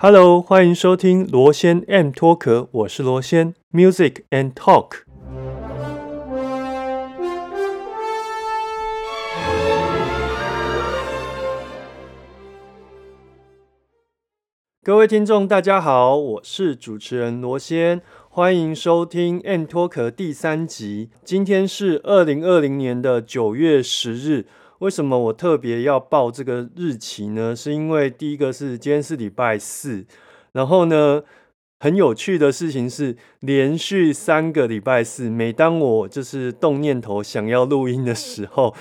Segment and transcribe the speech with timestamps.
[0.00, 4.98] Hello，欢迎收听罗先 M 脱壳，我是罗先，Music and Talk。
[14.84, 21.10] 各位听众，大家好，我是主持人罗先，欢迎收听 M 脱壳第三集。
[21.24, 24.46] 今天是二零二零年的九月十日。
[24.78, 27.54] 为什么我特别要报这个日期呢？
[27.54, 30.06] 是因为第一个是今天是礼拜四，
[30.52, 31.22] 然后呢，
[31.80, 38.74] 很有趣的事情是，连续三个礼拜四，每当我就是动念头想要录音的时候，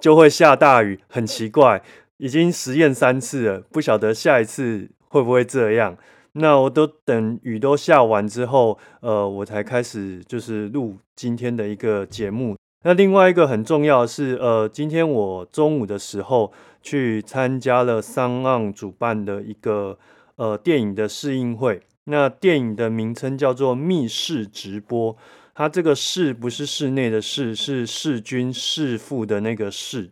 [0.00, 1.82] 就会下大雨，很奇怪，
[2.16, 5.96] 已经实验三次了，不晓得下一次会不会这样。
[6.32, 12.56] 那我都等雨都下完之后，呃，我才开始就是录今天的一个节目。
[12.86, 16.52] 那另外一个很重要是，呃，今天我中午的时候
[16.82, 19.98] 去参加了桑浪主办的一个
[20.36, 21.80] 呃电影的试映会。
[22.04, 25.14] 那电影的名称叫做《密室直播》，
[25.54, 30.10] 它这个“室”不是室内的“室”，是弑君弑父的那个“弑”。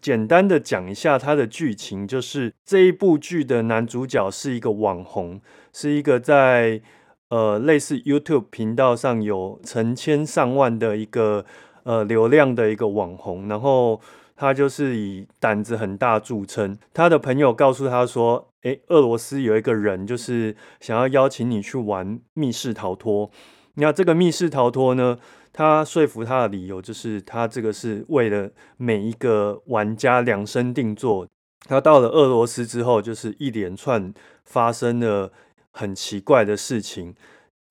[0.00, 5.42] 简单的讲一下它的剧情，就是这一部剧的男主角是一个网红，
[5.74, 6.80] 是一个在
[7.28, 11.44] 呃类似 YouTube 频道上有成千上万的一个。
[11.84, 14.00] 呃，流量的一个网红，然后
[14.34, 16.76] 他就是以胆子很大著称。
[16.92, 23.30] 他的朋友告诉他说：“诶，俄罗斯有一个人，就是想要邀请你去玩密室逃脱。
[23.74, 25.18] 那这个密室逃脱呢，
[25.52, 31.28] 他说服他的理由就是他这个是为了每一个玩家量身定做。
[31.68, 34.12] 他到了俄罗斯之后，就是一连串
[34.44, 35.32] 发生了
[35.70, 37.14] 很奇怪的事情。”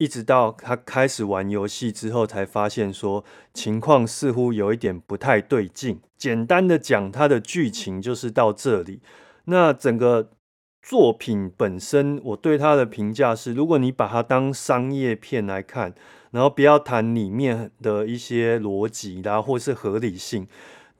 [0.03, 3.23] 一直到他开始玩游戏之后，才发现说
[3.53, 6.01] 情况似乎有一点不太对劲。
[6.17, 8.99] 简单的讲，它的剧情就是到这里。
[9.45, 10.31] 那整个
[10.81, 15.93] 作品本身，我对它的评价是：如果你把它当商业片来看，
[16.31, 20.45] 然后不要谈里面的一些逻辑啦，或是合理性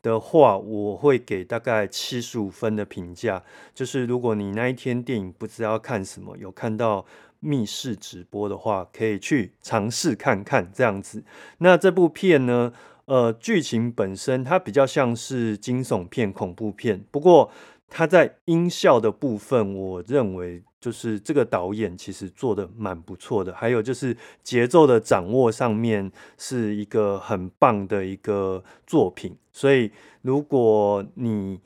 [0.02, 3.44] 的话，我会给大概七十五分的评价。
[3.74, 7.06] 就是如果你那一天电影不知道看什么，有看到。
[7.44, 11.24] 密室直播的话，可以去尝试看看这样子。
[11.58, 12.72] 那这部片呢？
[13.06, 17.52] 呃，剧情本身它比较像是惊悚片、恐怖片，不过
[17.90, 23.54] 它在音效的部分，我认为就是这个导演其实做的蛮不错的。
[23.54, 29.36] 还有就是节奏的掌握上面是一个很棒的一个作品。
[29.52, 31.60] 所以如果你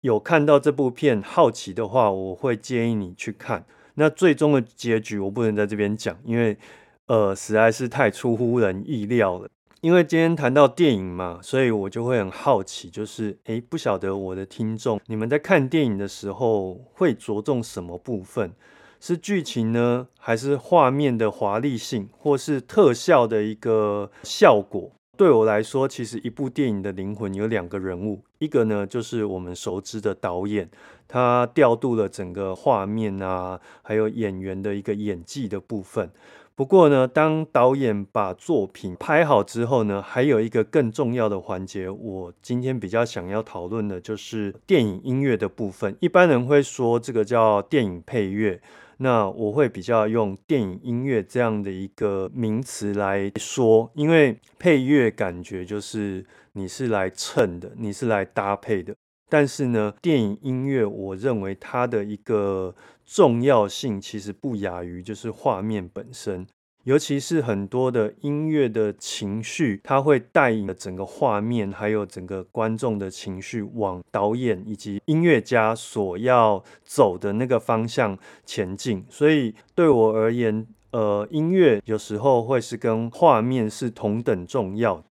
[0.00, 3.64] 有看到这部片好奇的话，我会建议你去看。
[3.94, 6.56] 那最终的结局我不能在这边讲，因为
[7.06, 9.48] 呃实在是太出乎人意料了。
[9.80, 18.52] 因为今天谈到电影嘛，所以我就会很好奇，就是诶，不晓得我的听众你们在看电影的时候会着重什么部分？
[19.00, 24.92] 是剧情呢，还是画面的华丽性，或是特效的一个效果？
[25.22, 30.68] 对我来说，其实一部电影的灵魂有两个人物，一个呢就是我们熟知的导演，
[31.06, 36.10] 他调度了整个画面啊，还有演员的一个演技的部分。
[36.56, 45.96] 不过呢，当导演把作品拍好之后呢，还有一个更重要的环节，我今天比较想要讨论的就是电影音乐的部分。
[46.00, 48.60] 一般人会说这个叫电影配乐。
[49.02, 58.94] 那我会比较用电影音乐这样的一个名词来说，因为配乐感觉就是你是来衬的，你是来搭配的。
[59.28, 62.74] 但是呢，电影音乐我认为它的一个
[63.04, 66.46] 重要性其实不亚于就是画面本身。
[66.84, 79.04] 尤其是很多的音乐的情绪，它会带引整个画面，还有整个观众的情绪往导演以及音乐家所要走的那个方向前进。
[79.08, 85.04] 所以对我而言，呃，音乐有时候会是跟画面是同等重要。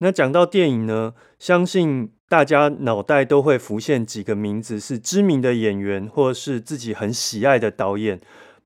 [0.00, 8.20] 那讲到电影呢，相信大家脑袋都会浮现几个名字，是知名的演员，或是自己很喜爱的导演。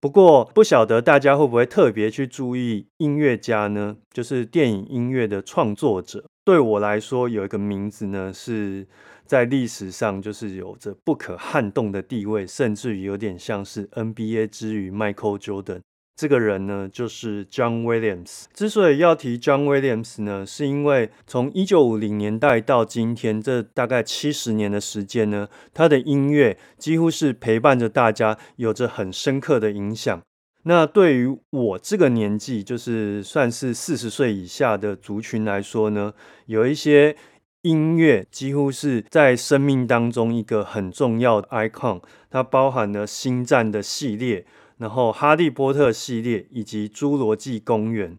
[0.05, 3.97] 不过不晓得大家会不会特别去注意音乐家呢？
[4.13, 6.27] 就是电影音乐的创作者。
[6.45, 8.87] 对我来说，有一个名字呢，是
[9.25, 15.81] 在历史上就是有着不可撼动的地位，甚至于有点像是 NBA 之于 Michael Jordan。
[16.17, 18.45] 这个人呢，就是 John Williams。
[18.55, 30.23] 之所以要提 John Williams 呢，是因为从一九五零年代到今天这大概七十年的时间呢，他的音乐几乎是陪伴着大家，有着很深刻的影响。
[30.63, 36.15] 那对于我这个年纪，就是算是四十岁以下的族群来说呢，
[36.47, 37.17] 有一些
[37.63, 42.01] 音乐几乎是在生命当中一个很重要的 icon。
[42.31, 44.47] 它包含了星战的系列。
[44.79, 48.13] 然后《哈利波特》系列以及《侏罗纪公园》。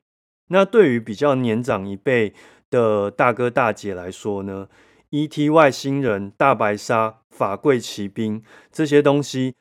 [0.50, 2.34] 那对于比较年长一辈
[2.70, 4.68] 的大哥大姐来说呢，
[5.10, 5.50] 《E.T.
[5.50, 8.42] 外星人》《大白鲨》《法柜奇兵》
[8.72, 9.56] 这些东西，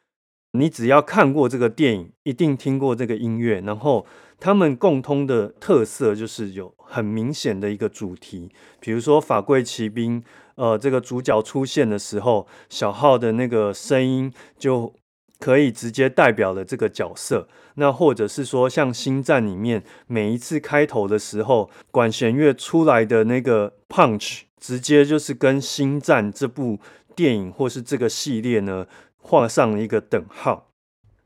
[0.53, 3.61] 你只要看过这个电影，一定听过这个音乐。
[3.63, 4.07] 然后，
[4.39, 10.21] 他们共通的特色就是有很明显的一个主题，比如说《法柜奇兵》，
[10.57, 14.95] 呃，这个主角出现的时候，小号的那个声音就。
[15.39, 26.79] 可以直接代表了这个角色，那或者是说像星战里面每一次开头的时候，管弦乐出来的那个 punch，直接就是跟星战这部
[27.15, 28.87] 电影或是这个系列呢
[29.19, 30.69] 画上了一个等号。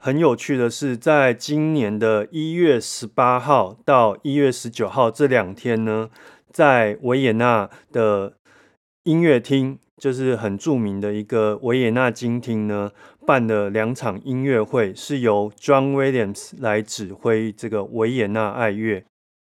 [0.01, 6.09] 很有趣的是，在今年的一月十八号到一月十九号这两天呢，
[6.53, 8.35] 在维也纳的
[9.03, 12.93] 音乐厅，就是很著名的一个维也纳金厅呢。
[13.29, 19.05] 办了两场音乐会，是由 John Williams 来指挥这个维也纳爱乐。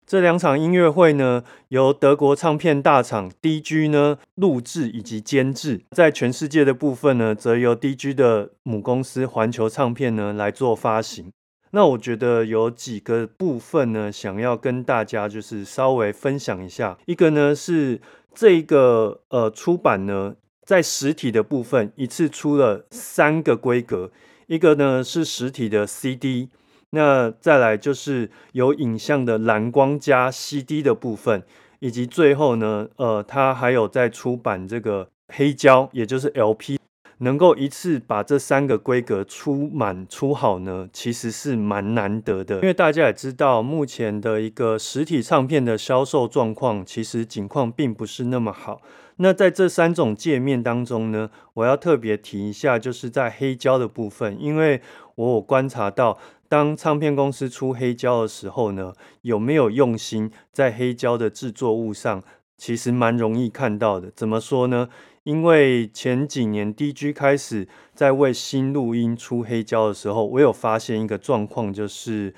[0.06, 11.32] 这两场音乐会呢，由德国唱片大厂 DG 呢录制以及监制，在全世界的部分呢，则由 DG 的母公司环球唱片呢来做发行。
[11.73, 16.97] 那我觉得有几个部分呢，想要跟大家就是稍微分享一下。
[17.06, 18.00] 一个呢是
[18.32, 20.37] 这个呃出版呢。
[20.64, 24.11] 在实体的部分，一次出了三个规格，
[24.46, 26.49] 一个呢是实体的 CD，
[26.90, 31.43] 那再来就是有影像的蓝光加 CD 的部分，
[31.81, 36.78] 以及最后呢，呃，它还有在出版这个黑胶，也就是 LP，
[37.19, 48.81] 能够一次把这三个规格出满出好呢，其实是蛮难得的，因为大家也知道，目前的一个实体唱片的销售状况，其实景况并不是那么好。
[49.16, 54.81] 那在这三种界面当中呢，我要特别提一下，就是在黑胶的部分，因为
[55.14, 56.19] 我有观察到，
[56.49, 62.25] 当唱片公司出黑胶的时候呢，有没有用心在黑胶的制作物上，
[62.56, 64.11] 其实蛮容易看到的。
[64.11, 64.88] 怎么说呢？
[65.22, 72.34] 因为前几年 DG 开始在为新录音出黑胶的时候，我有发现一个状况，就是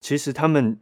[0.00, 0.78] 其实他们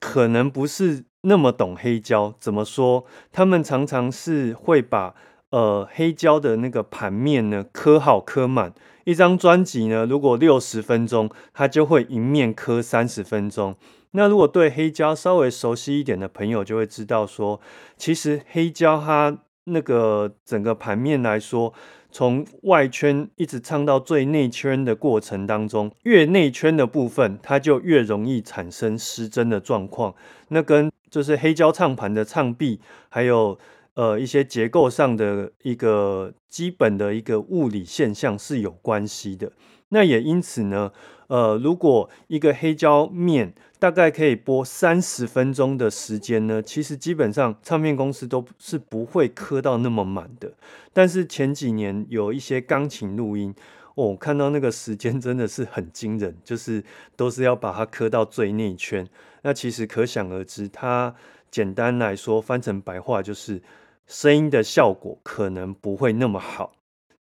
[0.00, 1.04] 可能不是。
[1.22, 3.04] 那么懂黑胶怎么说？
[3.30, 5.14] 他们常常是会把
[5.50, 8.72] 呃黑胶的那个盘面呢刻好刻满。
[9.04, 13.74] 一张专辑呢，如果六十分钟，它就会一面刻三十分钟。
[14.12, 17.60] 那如果对黑胶稍微熟悉一点的朋友就会知道说，
[17.96, 21.72] 其实黑胶它那个整个盘面来说。
[22.14, 30.14] 从外圈一直唱到最内圈的过程当中，越内圈的部分，它就越容易产生失真的状况。
[30.48, 32.80] 那跟就是黑胶唱盘的唱臂，
[33.10, 33.58] 还有
[33.94, 39.52] 呃一些结构上的一个基本的一个物理现象是有关系的。
[39.90, 40.90] 那也因此呢，
[41.26, 50.54] 呃，如果一个黑胶面，大概可以播三十分钟的时间呢，其实基本上唱片公司都是不会磕到那么满的。
[50.94, 53.54] 但是前几年有一些钢琴录音，
[53.94, 56.82] 哦，看到那个时间真的是很惊人，就是
[57.16, 59.08] 都是要把它磕到最内圈。
[59.42, 61.14] 那其实可想而知，它
[61.50, 63.62] 简单来说翻成白话就是
[64.06, 66.74] 声音的效果可能不会那么好。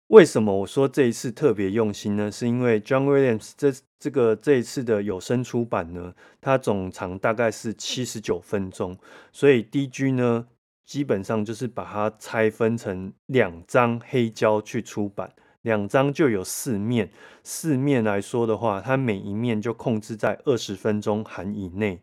[0.09, 2.31] 为什么我说这一次特别用心呢？
[2.31, 8.99] 是因为 John Williams 这这个这一次的有声出版呢，它总长大概是七十九分钟，
[9.33, 10.47] 所以 DG 呢
[10.85, 17.11] 基本上就是把它拆分成两张黑胶去出版，两张就有四面，
[17.43, 22.01] 四面来说的话，它每一面就控制在二十分钟含以内。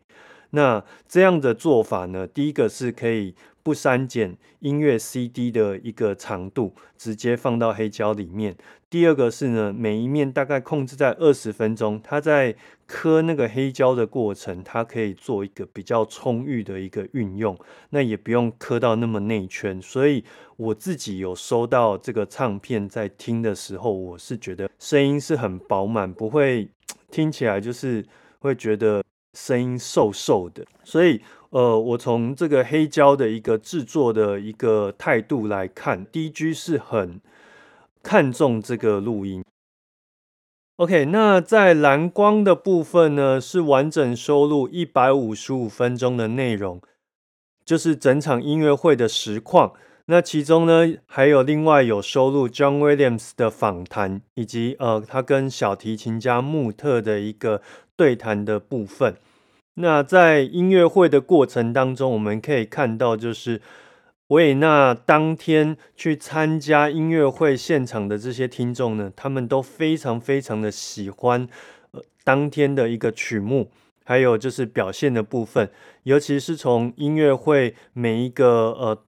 [0.50, 3.34] 那这样的做法呢，第一个是可以。
[3.62, 8.56] 不删减音乐 CD 的一个长度，直接放到黑胶里面。
[8.88, 12.00] 第二个是呢，每一面大概控制在二十分钟。
[12.02, 12.56] 它在
[12.92, 17.56] 刻那个黑胶的过程，它可以做一个比较充裕的一个运用，
[17.90, 19.80] 那也不用刻到那么内圈。
[19.80, 20.24] 所以
[20.56, 26.68] 我自己有收到这个唱片，在听的时候，我是觉得声音是很饱满，不会
[27.10, 28.04] 听起来就是
[28.40, 29.04] 会觉得
[29.34, 30.66] 声音瘦瘦的。
[30.82, 31.20] 所以。
[31.50, 37.20] 呃，我从这个黑胶的一个制作的一个态度来看，DG 是很
[38.04, 39.44] 看重这个录音。
[40.80, 46.80] OK，那在蓝光的部分呢，是完整收录一百五十五分钟的内容，
[47.66, 49.74] 就是整场音乐会的实况。
[50.06, 57.60] 那其中呢，还有另外有收录 John Williams 的访谈，以及呃，他跟小提琴家穆特的一个
[57.94, 59.16] 对谈的部分。
[59.74, 63.60] 那在音乐会的过程当中，我们可以看到，就是
[64.30, 71.48] 维也纳当天去参加音乐会现场的这些听众呢，他们都非常非常的喜欢，
[71.90, 73.70] 呃，当天的一个曲目，
[74.04, 75.68] 还有就是表现的部分，
[76.04, 79.02] 尤其是从音乐会每一个呃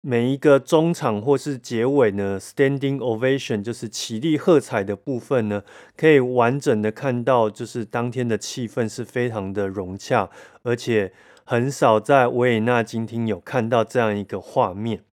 [0.00, 5.62] 每一个中场或是结尾呢，standing ovation 就是起立喝彩的部分呢，
[5.96, 10.28] 可以完整的看到，就是当天的气氛是非常的融洽，
[10.64, 11.12] 而且
[11.46, 15.04] 很少在维也纳金厅有看到这样一个画面。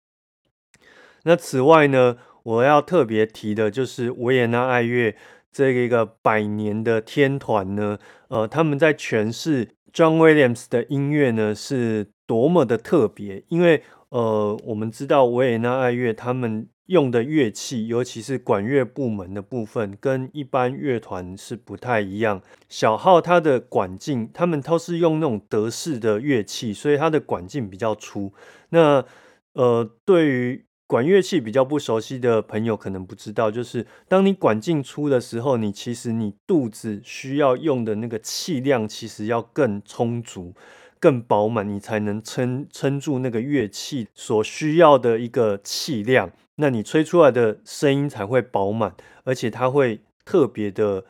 [1.25, 5.15] 那此外呢，我要特别提的就是维也纳爱乐
[5.51, 7.99] 这一个百年的天团呢，
[8.29, 13.43] 呃，他们在诠释 John Williams 的音乐呢，是多么的特别。
[13.49, 22.41] 因为呃，我们知道维也纳爱乐他们用的乐器，尤其是管乐部门的部分，跟一般乐团是不太一样。
[22.67, 28.33] 小号它的管径，他们都是用那种德式的乐器，所以它的管径比较粗。
[28.69, 29.05] 那
[29.53, 40.53] 呃，对于管乐器比较不熟悉的朋友可能不知道，就是当你管径粗的时候，你其实你肚子需要用的那个气量其实要更充足、
[40.99, 51.05] 更饱满，你才能撑撑住那个乐器所需要的一个气量，那你吹出来的声音才会饱满，而且它会特别的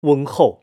[0.00, 0.60] 温厚。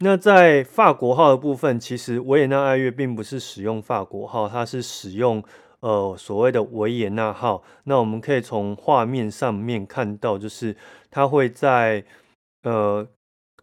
[0.00, 5.42] 那在法国号的部分，其实维也纳爱乐并不是使用法国号，它是使用。
[5.80, 10.76] 呃，所谓的维也纳号，那我们可以从画面上面看到，就是
[11.08, 12.04] 它会在
[12.64, 13.06] 呃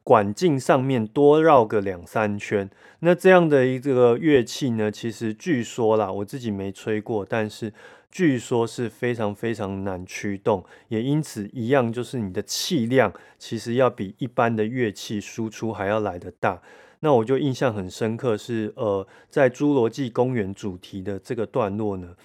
[0.01, 2.69] 管径上面多绕个两三圈。
[2.99, 7.73] 那这样的一个乐器呢，其实据说啦，我自己没吹过，但是
[8.15, 16.61] 据说是非常非常难驱动，也因此一样，就是你的气量其实要比一般的乐器输出还要来得大。
[17.01, 22.15] 那我就印象很深刻，是呃，在侏罗纪公园主题的这个段落呢，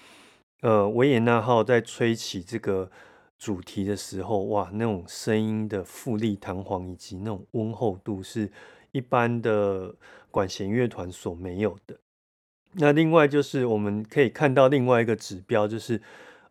[0.61, 2.89] 呃，维也纳号在吹起这个
[3.37, 8.49] 主题的时候，哇，那种声音的富丽堂皇以及那种温厚度，是
[8.93, 9.93] 一般的
[10.31, 11.97] 管弦乐团所没有的。
[12.73, 16.01] 那另外就是我们可以看到另外一个指标，就是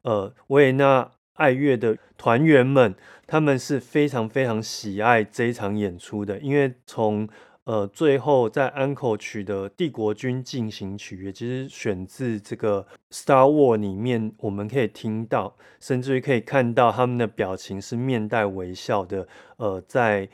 [0.03, 2.95] 呃，维也纳爱乐的团员们，
[3.27, 7.29] 他们是非常非常喜爱这一场演出的，因为从
[7.65, 12.85] 呃，最后在安可曲的《帝国军进行曲》，也就是选自这个
[13.15, 19.29] 《Star War》里面，我们可以听到，甚至于可以看到他们的表情是面带微笑的。
[19.59, 20.29] 呃，在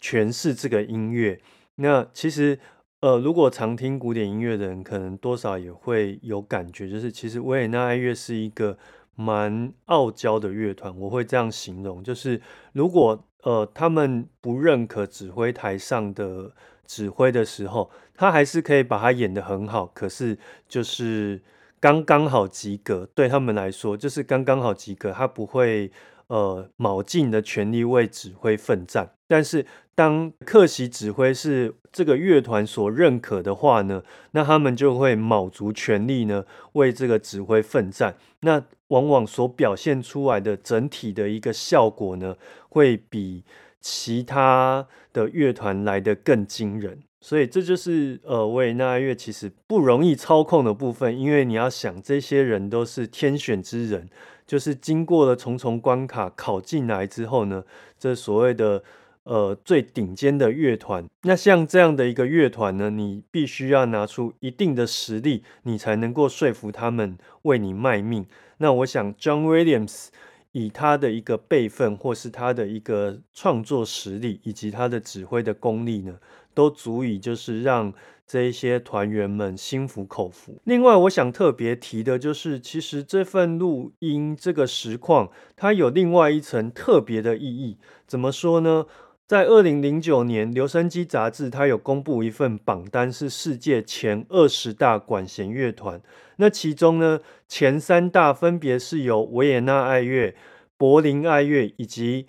[0.00, 1.38] 诠释这个音乐。
[1.76, 2.58] 那其实，
[3.00, 8.78] 呃，如果常听古典音乐的人，可能多少也会有感觉，就是其实维也纳爱乐是一个
[9.14, 10.96] 蛮傲娇的乐团。
[10.98, 12.40] 我会这样形容，就是
[12.72, 16.52] 如果呃他们不认可指挥台上的。
[16.90, 20.36] 指挥的时候，他还是可以把它演得很好，可是
[20.68, 21.40] 就是
[21.78, 23.08] 刚刚好及格。
[23.14, 25.92] 对他们来说，就是刚刚好及格，他不会
[26.30, 29.10] 呃卯尽的全力为指挥奋战。
[29.28, 38.16] 但是当客席指挥是这个乐团所认可的话呢，那他们就会卯足全力呢为这个指挥奋战。
[38.40, 42.36] 那往往所表现出来的整体的一个效果呢，
[42.70, 43.44] 会比。
[43.82, 54.06] 其他的乐团来的更惊人，所以这就是呃维也纳乐其实不容易操控的部分，因为你要想这些人都是天选之人，
[54.50, 57.62] 就是经过了重重关卡考进来之后呢，
[57.96, 58.82] 这所谓的
[59.22, 68.26] 呃最顶尖的乐团，那像这样的一个乐团呢，你必须要拿出一定的实力，你才能够说服他们为你卖命。
[68.58, 70.08] 那我想 John Williams。
[70.52, 76.18] 以他的一个辈分，或是他的一个创作实力，以及他的指挥的功力呢，
[76.54, 77.92] 都足以就是让
[78.26, 80.60] 这一些团员们心服口服。
[80.64, 87.76] 另外，我想特别提的就是，其实这份录音这个实况，它有另外一层特别的意义。
[88.06, 88.86] 怎么说呢？
[89.26, 96.00] 在二零零九年，留声机杂志它有公布一份榜单，是世界前二十大管弦乐团。
[96.36, 100.34] 那其中呢，前三大分别是由维也纳爱乐、
[100.76, 102.26] 柏林爱乐以及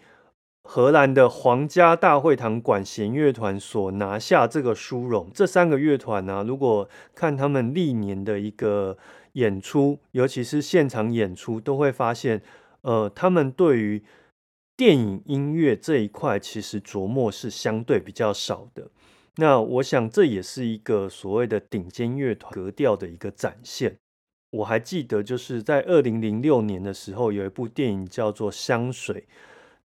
[0.64, 5.30] 荷兰的皇家大会堂管弦乐团所拿下这个殊荣。
[5.34, 8.98] 这三个乐团呢，如果看他们历年的一个
[9.34, 12.42] 演出，尤其是现场演出，都会发现，
[12.82, 14.04] 呃，他们对于
[14.78, 18.90] 电影音乐这一块其实琢磨是相对比较少的，
[19.36, 23.98] 那我想这也是一个所谓的顶尖乐团格调的一个展现。
[24.52, 29.28] 我还记得就是在二零零六年的时候，有一部电影叫做《香水》，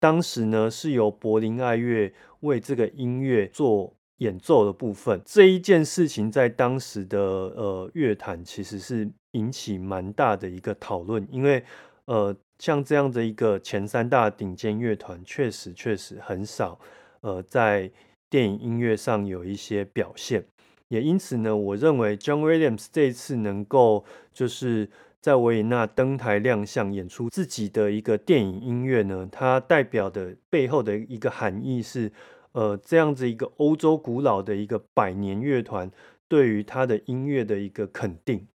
[0.02, 5.22] 当时呢是由柏林爱乐为这个音乐做演奏的部分。
[5.24, 11.62] 这一件事情在当时的呃乐坛其实是引起蛮大的一个讨论，因为
[12.06, 12.36] 呃。
[12.58, 16.78] 像这样的一个前三大顶尖乐团，确实确实很少，
[17.20, 17.90] 呃，在
[18.30, 20.44] 电影音乐上有一些表现。
[20.86, 24.88] 也因此呢，我认为 John Williams 这一次能够就是
[25.22, 32.10] 在维也纳登台亮相，演出自己的一个电影音乐呢，它代表的背后的一个含义是，
[32.50, 35.88] 呃，这样子一个欧洲古老的一个百年乐团
[36.26, 38.48] 对于他的音乐的一个肯定。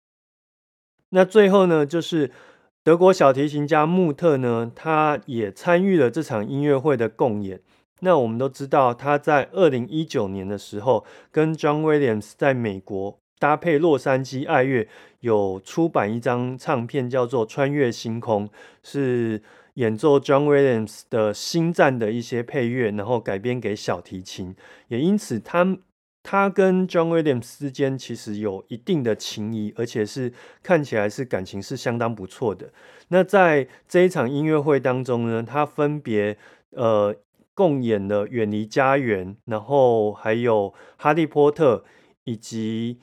[1.10, 2.30] 那最后呢，就是
[2.82, 7.60] 德国小提琴家穆特呢，他也参与了这场音乐会的共演。
[8.00, 14.88] 那我们都知道，他在二零一九年的时候，跟 John Williams 在美国搭配洛杉矶爱乐，
[15.24, 18.46] 有出版一张唱片，叫做《穿越星空》，
[18.82, 19.42] 是
[19.74, 24.54] 演奏 John Williams 的星战的一些配乐，然后改编给小提琴。
[24.88, 25.78] 也因此，他
[26.22, 32.70] 他跟 John Williams 之间其实有一定的情谊，而且是看起来是感情是相当不错的。
[33.08, 36.36] 那在这一场音乐会当中呢，他分别
[36.70, 37.16] 呃。
[37.56, 41.76] 共演了《远离家园》，然后还有《哈利波特》，
[42.24, 42.98] 以及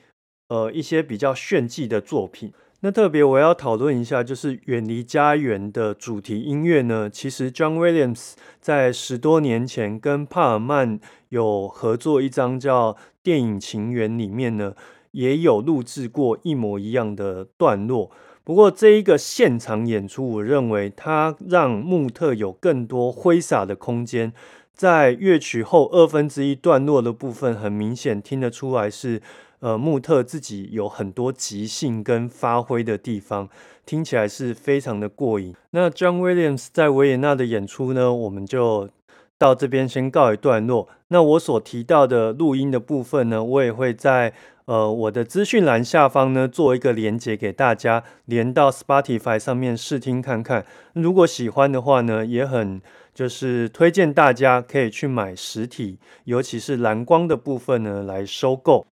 [0.52, 2.52] 呃一些比较炫技的作品。
[2.80, 7.08] 那特别我要讨论一下，就是《远离家园》的主题音乐呢。
[7.08, 12.92] 其实 John Williams 在十多年前跟帕尔曼有合作一张叫
[13.22, 14.74] 《电影情缘》里面呢，
[15.12, 18.10] 也有录制过一模一样的段落。
[18.44, 24.32] 不过这一个现场演出，我认为它让穆特有更多挥洒的空间。
[24.74, 29.22] 在乐曲后二分之一段落的部分，很明显听得出来是，
[29.62, 33.48] 呃，穆特自己有很多即兴跟发挥的地方，
[33.86, 35.54] 听起来是非常的过瘾。
[35.70, 38.90] 那 John Williams 在维也纳的演出呢，我们就
[39.38, 40.88] 到这边先告一段落。
[41.08, 44.34] 那我所提到的录音的部分呢，我也会在。
[44.66, 50.64] 呃，我的资讯栏下方呢，做一个连接给大家，连到 Spotify 上面试听看看。
[50.94, 52.80] 如果喜欢的话呢，也很
[53.12, 58.86] 就是推荐大家可以去买实体，尤其是蓝光的部分呢来收购。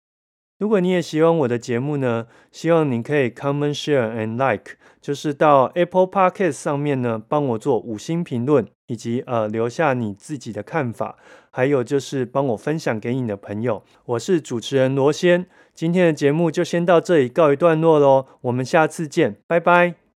[0.58, 11.16] 如果你也喜欢我的节目呢，希望你可以 comment share and like，就是到 Apple Podcast 上面呢帮我做五星评论，以及呃留下你自己的看法。
[11.50, 20.07] 还有就是帮我分享给你的朋友，我是主持人罗先，今天的节目就先到这里告一段落喽，我们下次见，拜拜。